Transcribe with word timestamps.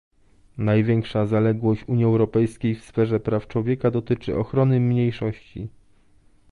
Największa 0.57 1.25
zaległość 1.25 1.83
Unii 1.87 2.05
Europejskiej 2.05 2.75
w 2.75 2.83
sferze 2.85 3.19
praw 3.19 3.47
człowieka 3.47 3.91
dotyczy 3.91 4.37
ochrony 4.37 4.79
mniejszości 4.79 5.69